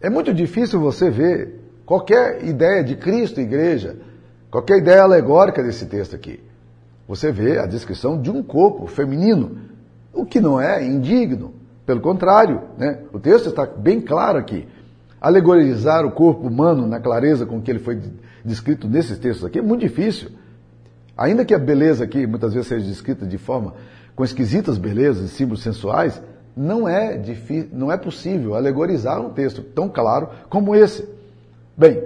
[0.00, 3.96] É muito difícil você ver qualquer ideia de Cristo, igreja,
[4.50, 6.40] qualquer ideia alegórica desse texto aqui.
[7.06, 9.58] Você vê a descrição de um corpo feminino,
[10.12, 13.00] o que não é indigno, pelo contrário, né?
[13.12, 14.66] o texto está bem claro aqui.
[15.20, 18.00] Alegorizar o corpo humano na clareza com que ele foi
[18.44, 20.30] descrito nesses textos aqui é muito difícil.
[21.16, 23.74] Ainda que a beleza aqui muitas vezes seja descrita de forma
[24.16, 26.20] com esquisitas belezas e símbolos sensuais,
[26.56, 31.08] não é difícil, não é possível alegorizar um texto tão claro como esse.
[31.76, 32.02] Bem,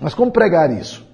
[0.00, 1.06] mas como pregar isso?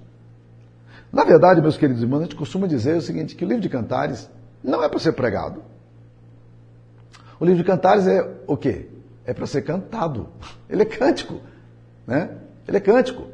[1.12, 3.68] Na verdade, meus queridos irmãos, a gente costuma dizer o seguinte, que o livro de
[3.68, 4.30] Cantares
[4.62, 5.62] não é para ser pregado.
[7.38, 8.86] O livro de Cantares é o quê?
[9.24, 10.28] É para ser cantado.
[10.68, 11.40] Ele é cântico.
[12.06, 12.30] Né?
[12.66, 13.24] Ele é cântico.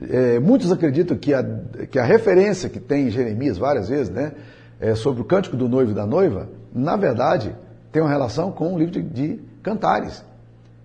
[0.00, 1.44] É, muitos acreditam que a,
[1.90, 4.32] que a referência que tem em Jeremias várias vezes, né,
[4.80, 7.52] é sobre o cântico do noivo e da noiva, na verdade,
[7.92, 10.24] tem uma relação com o livro de, de Cantares,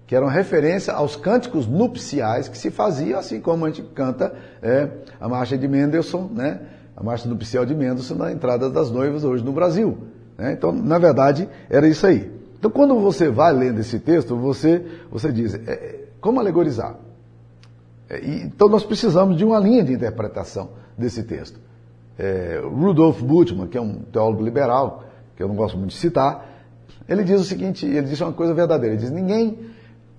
[0.08, 4.34] que era uma referência aos cânticos nupciais que se faziam, assim como a gente canta
[4.62, 4.90] é,
[5.20, 6.60] a marcha de Mendelssohn, né,
[6.96, 9.98] a marcha nupcial de Mendelssohn na entrada das noivas hoje no Brasil.
[10.38, 10.54] Né?
[10.54, 12.32] Então, na verdade, era isso aí.
[12.58, 16.96] Então, quando você vai lendo esse texto, você, você diz, é, como alegorizar?
[18.10, 21.60] É, então, nós precisamos de uma linha de interpretação desse texto.
[22.18, 25.04] É, Rudolf Bultmann, que é um teólogo liberal,
[25.36, 26.53] que eu não gosto muito de citar,
[27.08, 29.58] ele diz o seguinte, ele diz uma coisa verdadeira, ele diz, ninguém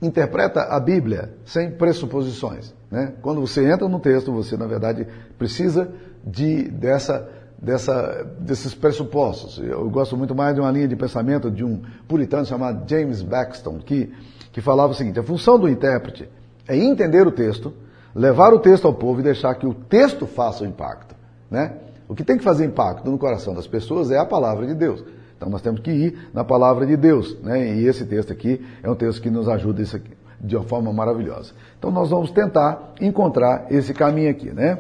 [0.01, 2.75] interpreta a Bíblia sem pressuposições.
[2.91, 3.15] Né?
[3.23, 5.07] Quando você entra no texto, você, na verdade,
[5.39, 5.91] precisa
[6.25, 7.29] de, dessa
[7.65, 9.59] dessa, desses pressupostos.
[9.59, 13.79] Eu gosto muito mais de uma linha de pensamento de um puritano chamado James Baxton,
[13.79, 14.13] que,
[14.53, 16.29] que falava o seguinte: a função do intérprete
[16.69, 17.73] é entender o texto,
[18.15, 21.15] levar o texto ao povo e deixar que o texto faça o impacto.
[21.51, 21.73] Né?
[22.07, 25.03] O que tem que fazer impacto no coração das pessoas é a palavra de Deus.
[25.45, 27.75] Então nós temos que ir na palavra de Deus, né?
[27.75, 30.91] E esse texto aqui é um texto que nos ajuda isso aqui, de uma forma
[30.91, 31.53] maravilhosa.
[31.79, 34.79] Então nós vamos tentar encontrar esse caminho aqui, né?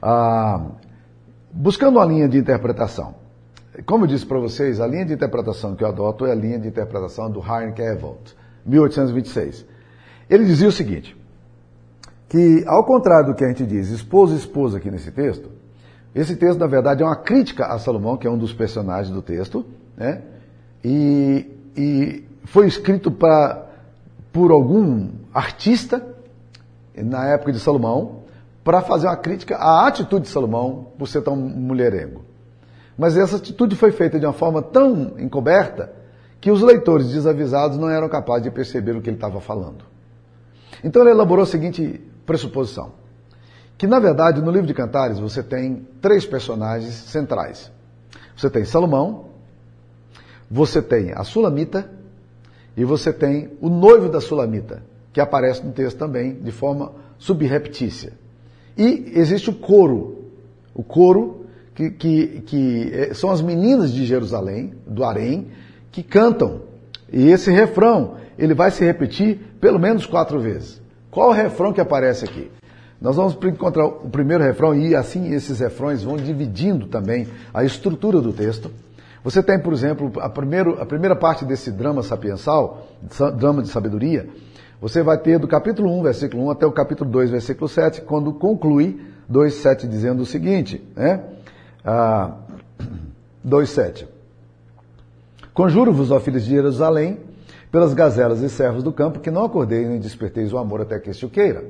[0.00, 0.66] Ah,
[1.50, 3.16] buscando uma linha de interpretação.
[3.84, 6.60] Como eu disse para vocês, a linha de interpretação que eu adoto é a linha
[6.60, 9.66] de interpretação do Heinrich Evolt, 1826.
[10.30, 11.16] Ele dizia o seguinte,
[12.28, 15.50] que ao contrário do que a gente diz, esposo esposa aqui nesse texto,
[16.14, 19.20] esse texto, na verdade, é uma crítica a Salomão, que é um dos personagens do
[19.20, 20.22] texto, né?
[20.84, 23.66] E, e foi escrito pra,
[24.32, 26.06] por algum artista
[26.96, 28.24] na época de Salomão
[28.62, 32.24] para fazer uma crítica à atitude de Salomão por ser tão mulherengo.
[32.96, 35.92] Mas essa atitude foi feita de uma forma tão encoberta
[36.40, 39.84] que os leitores desavisados não eram capazes de perceber o que ele estava falando.
[40.82, 42.92] Então ele elaborou a seguinte pressuposição:
[43.76, 47.72] que na verdade no livro de Cantares você tem três personagens centrais.
[48.36, 49.26] Você tem Salomão,
[50.54, 51.90] você tem a Sulamita
[52.76, 58.12] e você tem o noivo da Sulamita, que aparece no texto também de forma subreptícia.
[58.78, 60.26] E existe o coro,
[60.72, 65.48] o coro que, que, que é, são as meninas de Jerusalém, do Harém,
[65.90, 66.60] que cantam.
[67.12, 70.80] E esse refrão, ele vai se repetir pelo menos quatro vezes.
[71.10, 72.48] Qual o refrão que aparece aqui?
[73.00, 78.20] Nós vamos encontrar o primeiro refrão e assim esses refrões vão dividindo também a estrutura
[78.20, 78.70] do texto.
[79.24, 82.86] Você tem, por exemplo, a, primeiro, a primeira parte desse drama sapiensal,
[83.36, 84.28] drama de sabedoria,
[84.80, 88.34] você vai ter do capítulo 1, versículo 1 até o capítulo 2, versículo 7, quando
[88.34, 89.00] conclui
[89.32, 91.24] 2,7 dizendo o seguinte, né?
[91.82, 92.36] Ah,
[93.46, 94.06] 2,7.
[95.54, 97.18] Conjuro-vos, ó filhos de Jerusalém,
[97.72, 101.08] pelas gazelas e servos do campo, que não acordei nem desperteis o amor até que
[101.08, 101.64] este o queira.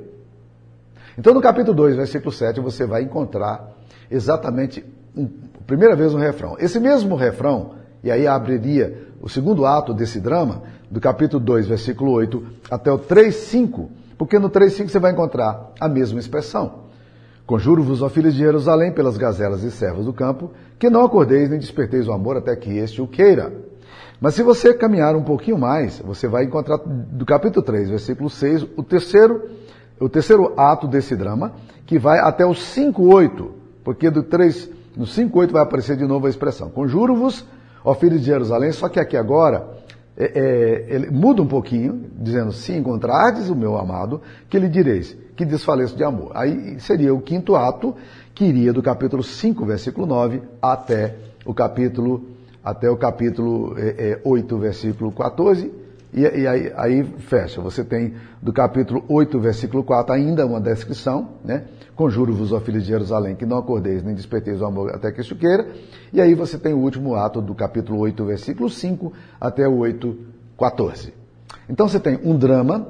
[1.17, 3.77] Então, no capítulo 2, versículo 7, você vai encontrar
[4.11, 4.85] exatamente,
[5.17, 5.29] um,
[5.67, 6.57] primeira vez, um refrão.
[6.59, 12.13] Esse mesmo refrão, e aí abriria o segundo ato desse drama, do capítulo 2, versículo
[12.13, 16.85] 8, até o 3, 5, porque no 3, 5 você vai encontrar a mesma expressão.
[17.47, 21.59] Conjuro-vos, ó filhos de Jerusalém, pelas gazelas e servos do campo, que não acordeis nem
[21.59, 23.53] desperteis o amor até que este o queira.
[24.21, 28.67] Mas se você caminhar um pouquinho mais, você vai encontrar do capítulo 3, versículo 6,
[28.77, 29.43] o terceiro
[30.01, 31.53] o terceiro ato desse drama,
[31.87, 33.49] que vai até o 5.8,
[33.83, 36.71] porque do 3, no 5.8 vai aparecer de novo a expressão.
[36.71, 37.45] Conjuro-vos,
[37.85, 39.67] ó filhos de Jerusalém, só que aqui agora
[40.17, 45.17] é, é, ele muda um pouquinho, dizendo, se encontrardes o meu amado, que lhe direis,
[45.37, 46.31] que desfaleço de amor.
[46.35, 47.95] Aí seria o quinto ato,
[48.35, 52.25] que iria do capítulo 5, versículo 9, até o capítulo,
[52.63, 55.84] até o capítulo é, 8, versículo 14,
[56.15, 57.61] e, e aí, aí, fecha.
[57.61, 61.65] Você tem do capítulo 8, versículo 4, ainda uma descrição, né?
[61.97, 65.37] Conjuro-vos, ó filhos de Jerusalém, que não acordeis nem desperteis o amor até que isso
[65.37, 65.69] queira.
[66.13, 70.17] E aí você tem o último ato do capítulo 8, versículo 5 até o 8,
[70.59, 71.13] 14.
[71.69, 72.89] Então você tem um drama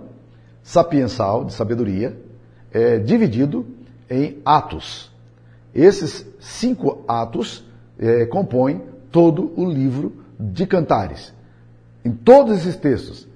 [0.62, 2.16] sapiensal, de sabedoria,
[2.72, 3.66] é, dividido
[4.10, 5.12] em atos.
[5.74, 11.33] Esses cinco atos é, compõem todo o livro de Cantares.
[12.04, 13.26] Em todos esses textos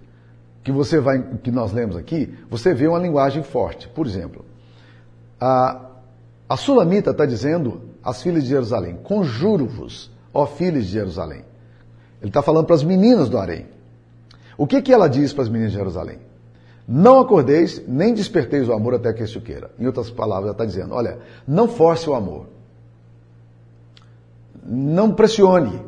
[0.62, 3.88] que você vai, que nós lemos aqui, você vê uma linguagem forte.
[3.88, 4.44] Por exemplo,
[5.40, 5.86] a,
[6.48, 11.44] a Sulamita está dizendo às filhas de Jerusalém: Conjuro-vos, ó filhas de Jerusalém.
[12.20, 13.66] Ele está falando para as meninas do harém.
[14.56, 16.18] O que, que ela diz para as meninas de Jerusalém?
[16.86, 19.70] Não acordeis, nem desperteis o amor até que isso queira.
[19.78, 22.46] Em outras palavras, ela está dizendo: olha, não force o amor.
[24.62, 25.80] Não pressione.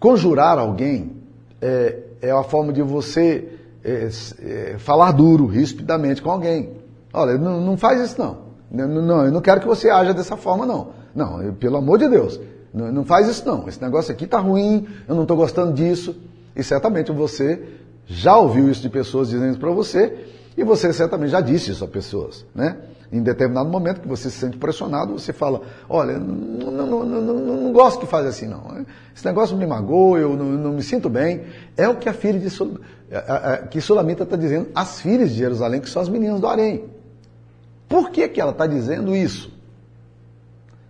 [0.00, 1.21] Conjurar alguém
[1.62, 3.48] é, é a forma de você
[3.84, 4.08] é,
[4.40, 6.70] é, falar duro, rispidamente com alguém.
[7.12, 8.38] Olha, não, não faz isso não.
[8.70, 9.02] não.
[9.02, 10.88] Não, eu não quero que você haja dessa forma não.
[11.14, 12.40] Não, eu, pelo amor de Deus,
[12.74, 13.68] não, não faz isso não.
[13.68, 16.16] Esse negócio aqui está ruim, eu não estou gostando disso.
[16.54, 17.62] E certamente você
[18.06, 21.84] já ouviu isso de pessoas dizendo isso para você, e você certamente já disse isso
[21.84, 22.76] a pessoas, né?
[23.12, 27.72] Em determinado momento que você se sente pressionado, você fala, olha, não, não, não, não
[27.72, 28.86] gosto que faz assim não.
[29.14, 31.42] Esse negócio me magoa, eu não, me sinto bem.
[31.76, 32.80] É o que a filha de Sul,
[33.70, 36.86] que Sulamita está dizendo às filhas de Jerusalém, que são as meninas do harém.
[37.86, 39.52] Por que, que ela está dizendo isso?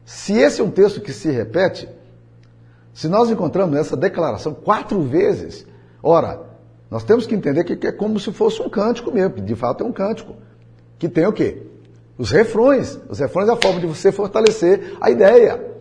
[0.05, 1.89] Se esse é um texto que se repete,
[2.95, 5.67] se nós encontramos essa declaração quatro vezes,
[6.01, 6.41] ora,
[6.89, 9.83] nós temos que entender que é como se fosse um cântico mesmo, que de fato
[9.83, 10.37] é um cântico,
[11.01, 11.72] que tem o quê?
[12.19, 12.99] Os refrões.
[13.09, 15.73] Os refrões é a forma de você fortalecer a ideia.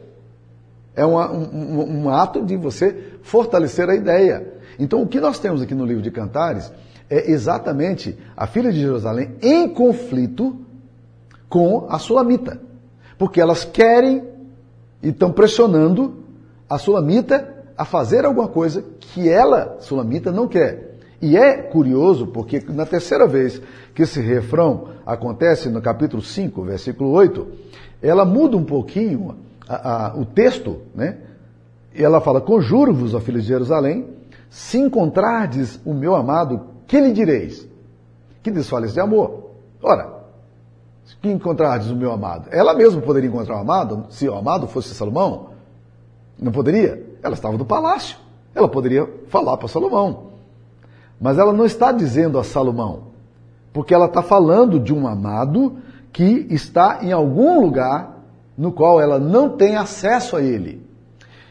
[0.95, 4.53] É uma, um, um ato de você fortalecer a ideia.
[4.79, 6.71] Então, o que nós temos aqui no livro de Cantares
[7.09, 10.57] é exatamente a filha de Jerusalém em conflito
[11.47, 12.61] com a Sulamita.
[13.17, 14.23] Porque elas querem
[15.03, 16.23] e estão pressionando
[16.69, 20.90] a Sulamita a fazer alguma coisa que ela, Sulamita, não quer.
[21.21, 23.61] E é curioso porque na terceira vez
[23.93, 27.47] que esse refrão acontece, no capítulo 5, versículo 8,
[28.01, 29.35] ela muda um pouquinho
[29.67, 31.17] a, a, o texto, né?
[31.93, 34.07] Ela fala: Conjuro-vos, ó filhos de Jerusalém,
[34.49, 37.67] se encontrardes o meu amado, que lhe direis?
[38.41, 39.51] Que desfaleça de amor.
[39.81, 40.21] Ora,
[41.21, 42.47] que encontrardes o meu amado?
[42.51, 45.51] Ela mesma poderia encontrar o amado, se o amado fosse Salomão?
[46.39, 47.17] Não poderia?
[47.21, 48.17] Ela estava no palácio.
[48.55, 50.30] Ela poderia falar para Salomão.
[51.21, 53.11] Mas ela não está dizendo a Salomão,
[53.71, 55.77] porque ela está falando de um amado
[56.11, 58.17] que está em algum lugar
[58.57, 60.83] no qual ela não tem acesso a ele.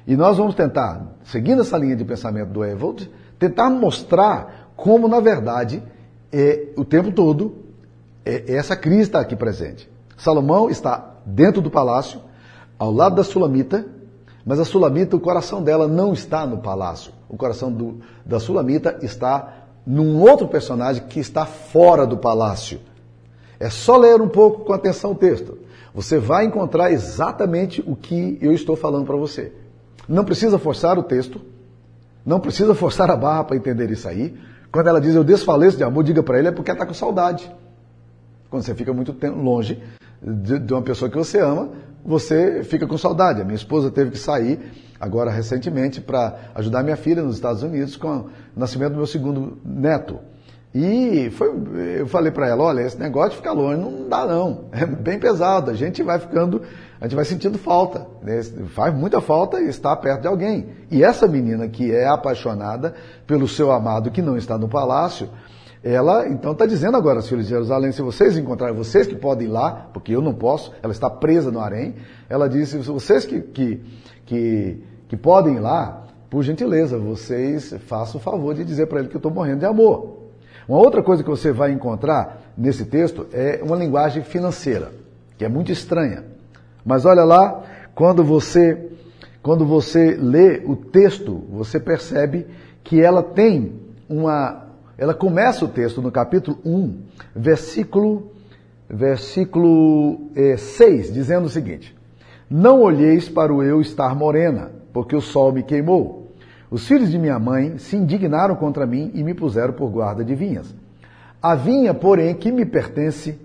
[0.06, 5.20] E nós vamos tentar, seguindo essa linha de pensamento do Evold, tentar mostrar como, na
[5.20, 5.82] verdade,
[6.32, 7.54] é, o tempo todo,
[8.24, 9.88] é, essa crise está aqui presente.
[10.16, 12.20] Salomão está dentro do palácio,
[12.76, 13.86] ao lado da Sulamita,
[14.44, 17.12] mas a Sulamita, o coração dela não está no palácio.
[17.28, 22.80] O coração do, da Sulamita está num outro personagem que está fora do palácio.
[23.58, 25.58] É só ler um pouco com atenção o texto.
[25.94, 29.52] Você vai encontrar exatamente o que eu estou falando para você.
[30.08, 31.40] Não precisa forçar o texto,
[32.24, 34.36] não precisa forçar a barra para entender isso aí.
[34.72, 36.94] Quando ela diz eu desfaleço de amor, diga para ele é porque ela está com
[36.94, 37.50] saudade.
[38.48, 39.82] Quando você fica muito longe
[40.22, 41.70] de uma pessoa que você ama,
[42.04, 43.40] você fica com saudade.
[43.40, 44.58] A minha esposa teve que sair
[45.00, 49.58] agora recentemente para ajudar minha filha nos Estados Unidos com o nascimento do meu segundo
[49.64, 50.18] neto.
[50.72, 51.50] E foi,
[51.98, 55.18] eu falei para ela, olha, esse negócio de ficar longe não dá não, é bem
[55.18, 56.62] pesado, a gente vai ficando,
[57.00, 58.40] a gente vai sentindo falta, né?
[58.68, 60.68] faz muita falta estar perto de alguém.
[60.88, 62.94] E essa menina que é apaixonada
[63.26, 65.28] pelo seu amado que não está no palácio,
[65.82, 69.50] ela então está dizendo agora, filhos de Jerusalém, se vocês encontrarem, vocês que podem ir
[69.50, 71.96] lá, porque eu não posso, ela está presa no harém,
[72.28, 73.80] ela disse, vocês que, que,
[74.26, 79.08] que, que podem ir lá, por gentileza, vocês façam o favor de dizer para ele
[79.08, 80.18] que eu estou morrendo de amor.
[80.68, 84.92] Uma outra coisa que você vai encontrar nesse texto é uma linguagem financeira,
[85.36, 86.22] que é muito estranha.
[86.84, 88.88] Mas olha lá, quando você
[89.42, 92.46] quando você lê o texto, você percebe
[92.84, 93.72] que ela tem
[94.08, 96.98] uma ela começa o texto no capítulo 1,
[97.34, 98.30] versículo,
[98.88, 101.96] versículo é, 6, dizendo o seguinte:
[102.48, 106.32] Não olheis para o eu estar morena, porque o sol me queimou.
[106.70, 110.34] Os filhos de minha mãe se indignaram contra mim e me puseram por guarda de
[110.34, 110.72] vinhas.
[111.42, 113.38] A vinha, porém, que me pertence,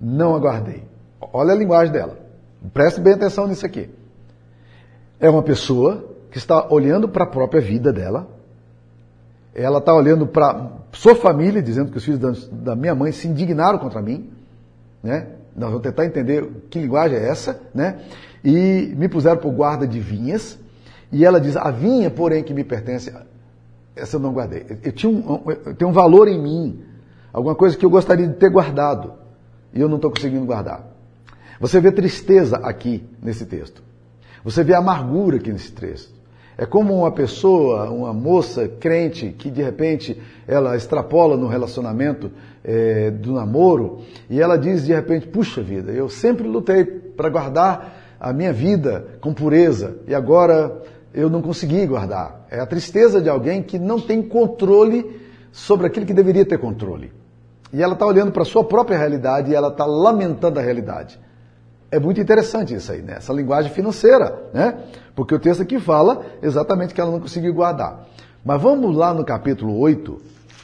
[0.00, 0.84] não aguardei.
[1.32, 2.18] Olha a linguagem dela.
[2.72, 3.90] Preste bem atenção nisso aqui.
[5.20, 8.26] É uma pessoa que está olhando para a própria vida dela,
[9.54, 13.78] ela está olhando para sua família, dizendo que os filhos da, minha mãe se indignaram
[13.78, 14.30] contra mim,
[15.02, 15.26] né?
[15.54, 18.00] Nós vamos tentar entender que linguagem é essa, né?
[18.44, 20.58] E me puseram por guarda de vinhas,
[21.10, 23.12] e ela diz: a vinha, porém, que me pertence,
[23.94, 24.66] essa eu não guardei.
[24.82, 26.82] Eu, tinha um, eu tenho um valor em mim,
[27.32, 29.12] alguma coisa que eu gostaria de ter guardado,
[29.72, 30.86] e eu não estou conseguindo guardar.
[31.60, 33.82] Você vê tristeza aqui nesse texto.
[34.44, 36.12] Você vê amargura aqui nesse texto.
[36.58, 42.30] É como uma pessoa, uma moça crente, que de repente ela extrapola no relacionamento
[42.64, 48.01] é, do namoro e ela diz de repente: Puxa vida, eu sempre lutei para guardar
[48.22, 50.80] a minha vida com pureza e agora
[51.12, 52.46] eu não consegui guardar.
[52.48, 57.12] É a tristeza de alguém que não tem controle sobre aquilo que deveria ter controle.
[57.72, 61.18] E ela está olhando para a sua própria realidade e ela está lamentando a realidade.
[61.90, 63.14] É muito interessante isso aí, né?
[63.16, 64.78] Essa linguagem financeira, né?
[65.16, 68.06] Porque o texto aqui fala exatamente que ela não conseguiu guardar.
[68.44, 70.16] Mas vamos lá no capítulo 8,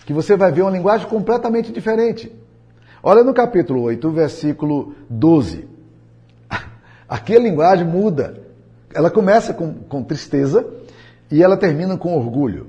[0.06, 2.30] que você vai ver uma linguagem completamente diferente.
[3.02, 5.77] Olha no capítulo 8, versículo 12.
[7.08, 8.42] Aqui a linguagem muda.
[8.92, 10.66] Ela começa com, com tristeza
[11.30, 12.66] e ela termina com orgulho.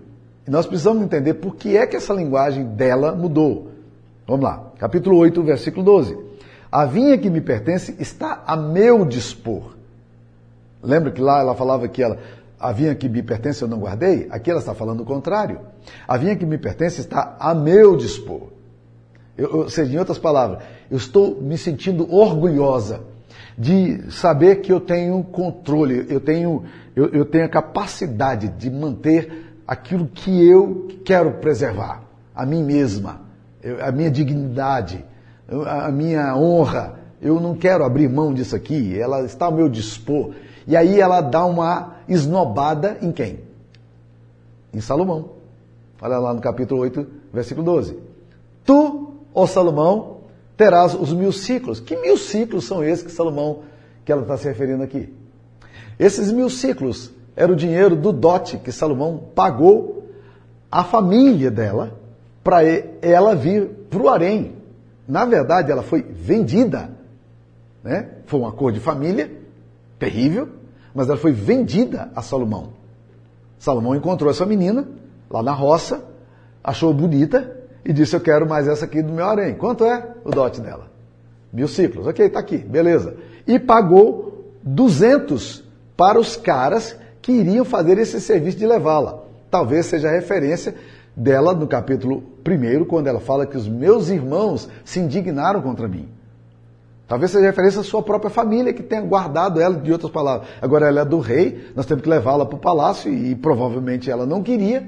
[0.48, 3.72] E nós precisamos entender por que é que essa linguagem dela mudou.
[4.26, 6.18] Vamos lá, capítulo 8, versículo 12.
[6.72, 9.76] A vinha que me pertence está a meu dispor.
[10.82, 12.18] Lembra que lá ela falava que ela,
[12.60, 14.28] a vinha que me pertence eu não guardei?
[14.30, 15.60] Aqui ela está falando o contrário.
[16.08, 18.50] A vinha que me pertence está a meu dispor.
[19.38, 20.60] Eu, ou seja, em outras palavras,
[20.92, 23.02] eu estou me sentindo orgulhosa
[23.60, 26.64] de saber que eu tenho controle, eu tenho,
[26.96, 32.02] eu, eu tenho a capacidade de manter aquilo que eu quero preservar,
[32.34, 33.20] a mim mesma,
[33.82, 35.04] a minha dignidade,
[35.68, 40.32] a minha honra, eu não quero abrir mão disso aqui, ela está ao meu dispor.
[40.66, 43.40] E aí ela dá uma esnobada em quem?
[44.74, 45.32] Em Salomão.
[46.02, 48.00] Olha lá no capítulo 8, versículo 12.
[48.64, 50.19] Tu, ó Salomão,
[50.60, 51.80] terás os mil ciclos.
[51.80, 53.62] Que mil ciclos são esses que Salomão,
[54.04, 55.12] que ela está se referindo aqui?
[55.98, 60.10] Esses mil ciclos era o dinheiro do dote que Salomão pagou
[60.70, 61.98] à família dela
[62.44, 62.62] para
[63.02, 64.58] ela vir para o harém.
[65.08, 66.92] Na verdade, ela foi vendida.
[67.82, 68.10] Né?
[68.26, 69.32] Foi um acordo de família,
[69.98, 70.50] terrível,
[70.94, 72.74] mas ela foi vendida a Salomão.
[73.58, 74.86] Salomão encontrou essa menina
[75.30, 76.04] lá na roça,
[76.62, 79.56] achou bonita e disse: Eu quero mais essa aqui do meu harém.
[79.56, 80.90] Quanto é o dote dela?
[81.52, 82.08] Mil ciclos.
[82.08, 83.16] Ok, está aqui, beleza.
[83.48, 85.64] E pagou 200
[85.98, 89.24] para os caras que iriam fazer esse serviço de levá-la.
[89.50, 90.76] Talvez seja a referência
[91.16, 96.08] dela no capítulo 1, quando ela fala que os meus irmãos se indignaram contra mim.
[97.08, 100.48] Talvez seja referência à sua própria família que tenha guardado ela, de outras palavras.
[100.62, 104.28] Agora ela é do rei, nós temos que levá-la para o palácio e, provavelmente ela
[104.28, 104.88] não queria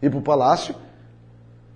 [0.00, 0.74] ir para o palácio.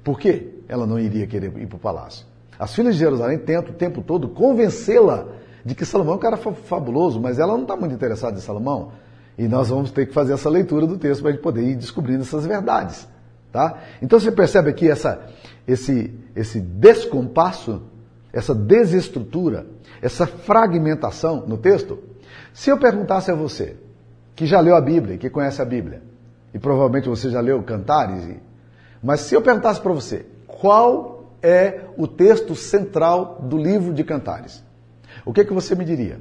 [0.06, 0.50] Por quê?
[0.68, 2.24] Ela não iria querer ir para o palácio.
[2.56, 5.26] As filhas de Jerusalém tentam o tempo todo convencê-la
[5.64, 8.92] de que Salomão é um cara fabuloso, mas ela não está muito interessada em Salomão.
[9.36, 11.74] E nós vamos ter que fazer essa leitura do texto para a gente poder ir
[11.74, 13.08] descobrindo essas verdades.
[13.50, 13.80] Tá?
[14.00, 15.26] Então você percebe aqui essa,
[15.66, 17.82] esse, esse descompasso,
[18.32, 19.66] essa desestrutura,
[20.00, 21.98] essa fragmentação no texto.
[22.54, 23.74] Se eu perguntasse a você,
[24.36, 26.00] que já leu a Bíblia, que conhece a Bíblia,
[26.54, 28.36] e provavelmente você já leu Cantares,
[29.02, 34.62] mas se eu perguntasse para você, qual é o texto central do livro de Cantares?
[35.24, 36.20] O que, que você me diria?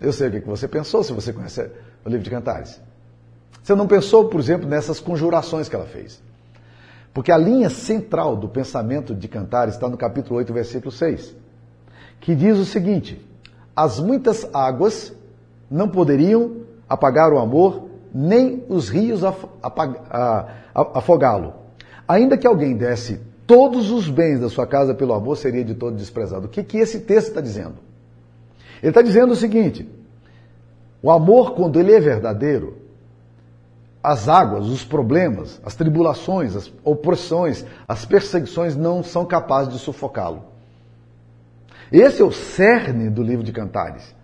[0.00, 1.70] Eu sei o que você pensou se você conhece
[2.04, 2.80] o livro de Cantares.
[3.62, 6.20] Você não pensou, por exemplo, nessas conjurações que ela fez.
[7.14, 11.36] Porque a linha central do pensamento de Cantares está no capítulo 8, versículo 6,
[12.20, 13.24] que diz o seguinte:
[13.76, 15.12] As muitas águas
[15.70, 19.22] não poderiam apagar o amor, nem os rios
[20.74, 21.54] afogá-lo.
[22.06, 25.96] Ainda que alguém desse todos os bens da sua casa pelo amor, seria de todo
[25.96, 26.46] desprezado.
[26.46, 27.74] O que, que esse texto está dizendo?
[28.82, 29.88] Ele está dizendo o seguinte:
[31.02, 32.78] o amor, quando ele é verdadeiro,
[34.02, 40.44] as águas, os problemas, as tribulações, as opressões, as perseguições não são capazes de sufocá-lo.
[41.90, 44.14] Esse é o cerne do livro de Cantares.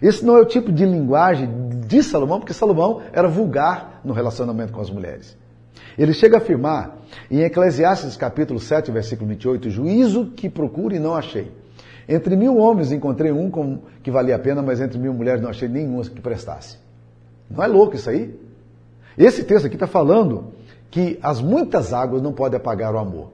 [0.00, 1.48] Esse não é o tipo de linguagem
[1.86, 5.36] de Salomão, porque Salomão era vulgar no relacionamento com as mulheres.
[5.98, 6.98] Ele chega a afirmar
[7.30, 11.52] em Eclesiastes capítulo 7, versículo 28, juízo que procure e não achei.
[12.08, 13.50] Entre mil homens encontrei um
[14.02, 16.78] que valia a pena, mas entre mil mulheres não achei nenhuma que prestasse.
[17.50, 18.34] Não é louco isso aí?
[19.18, 20.52] Esse texto aqui está falando
[20.90, 23.30] que as muitas águas não podem apagar o amor.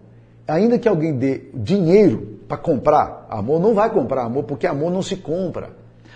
[0.46, 5.02] Ainda que alguém dê dinheiro para comprar amor, não vai comprar amor, porque amor não
[5.02, 5.70] se compra.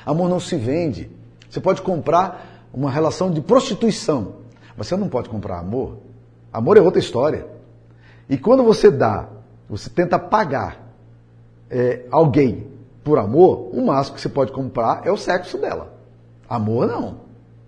[0.04, 1.10] Amor não se vende.
[1.48, 4.34] Você pode comprar uma relação de prostituição,
[4.76, 5.98] mas você não pode comprar amor.
[6.52, 7.46] Amor é outra história.
[8.28, 9.28] E quando você dá,
[9.68, 10.94] você tenta pagar
[11.68, 12.68] é, alguém
[13.02, 15.92] por amor, o máximo que você pode comprar é o sexo dela.
[16.48, 17.16] Amor não.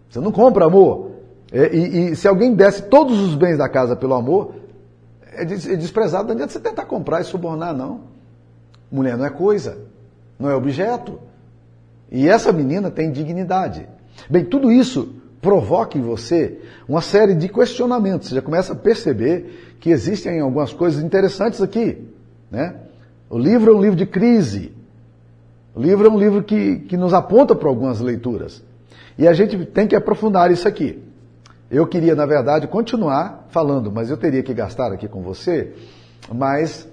[0.08, 1.12] Você não compra amor.
[1.50, 4.54] É, e, e, se alguém desse todos os bens da casa pelo amor,
[5.32, 6.28] é, é desprezado.
[6.28, 8.00] Não adianta você tentar comprar e subornar, não.
[8.90, 9.78] Mulher não é coisa,
[10.38, 11.18] não é objeto.
[12.12, 13.88] E essa menina tem dignidade.
[14.28, 18.28] Bem, tudo isso provoca em você uma série de questionamentos.
[18.28, 22.06] Você já começa a perceber que existem algumas coisas interessantes aqui.
[22.50, 22.76] Né?
[23.30, 24.72] O livro é um livro de crise.
[25.74, 28.62] O livro é um livro que, que nos aponta para algumas leituras.
[29.16, 31.02] E a gente tem que aprofundar isso aqui.
[31.70, 35.72] Eu queria, na verdade, continuar falando, mas eu teria que gastar aqui com você
[36.30, 36.86] mais,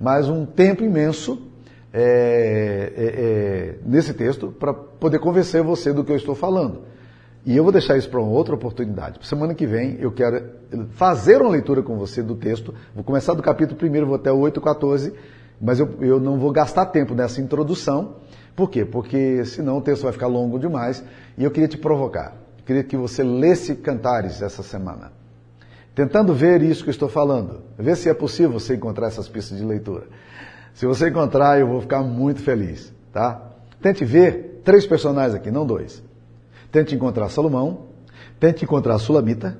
[0.00, 1.51] mais um tempo imenso
[1.92, 6.82] é, é, é, nesse texto para poder convencer você do que eu estou falando.
[7.44, 9.18] E eu vou deixar isso para uma outra oportunidade.
[9.26, 10.44] Semana que vem eu quero
[10.90, 12.72] fazer uma leitura com você do texto.
[12.94, 15.12] Vou começar do capítulo 1, vou até o 8, 14
[15.62, 18.16] mas eu, eu não vou gastar tempo nessa introdução.
[18.56, 18.84] Por quê?
[18.84, 21.04] Porque senão o texto vai ficar longo demais
[21.38, 22.34] e eu queria te provocar.
[22.58, 25.12] Eu queria que você lesse Cantares essa semana.
[25.94, 27.62] Tentando ver isso que eu estou falando.
[27.78, 30.06] Ver se é possível você encontrar essas pistas de leitura.
[30.74, 33.50] Se você encontrar, eu vou ficar muito feliz, tá?
[33.80, 36.02] Tente ver três personagens aqui, não dois.
[36.70, 37.86] Tente encontrar Salomão,
[38.40, 39.58] tente encontrar Sulamita,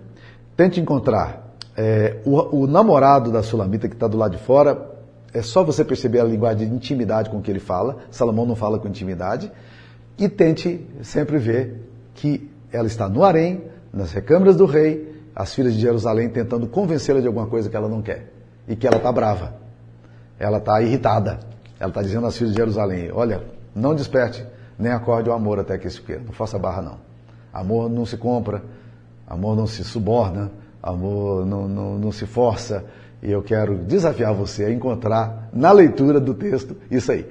[0.57, 4.91] tente encontrar é, o, o namorado da Sulamita que está do lado de fora,
[5.35, 7.99] é só você perceber a linguagem de intimidade com que ele fala.
[8.11, 9.51] Salomão não fala com intimidade.
[10.19, 15.73] E tente sempre ver que ela está no harém, nas recâmaras do rei, as filhas
[15.73, 18.31] de Jerusalém tentando convencê-la de alguma coisa que ela não quer.
[18.69, 19.62] E que ela está brava.
[20.43, 21.39] Ela está irritada.
[21.79, 24.45] Ela está dizendo às filhas de Jerusalém: Olha, não desperte,
[24.77, 26.23] nem acorde o amor até que isso queira.
[26.25, 26.99] Não faça barra, não.
[27.53, 28.63] Amor não se compra,
[29.27, 30.51] amor não se suborna,
[30.83, 32.85] amor não, não, não se força
[33.23, 37.25] e eu quero desafiar você a encontrar na leitura do texto isso aí.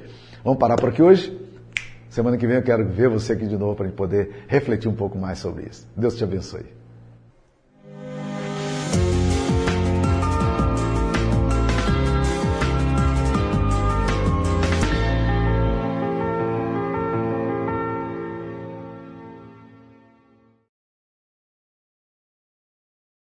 [0.43, 1.38] Vamos parar por aqui hoje?
[2.09, 4.88] Semana que vem eu quero ver você aqui de novo para a gente poder refletir
[4.88, 5.86] um pouco mais sobre isso.
[5.95, 6.80] Deus te abençoe.